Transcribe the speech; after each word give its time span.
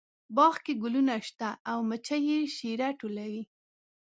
باغ 0.35 0.55
کې 0.65 0.73
ګلونه 0.81 1.15
شته 1.27 1.49
او 1.71 1.77
مچۍ 1.89 2.21
یې 2.29 2.39
شیره 2.55 2.89
ټولوي 2.99 3.43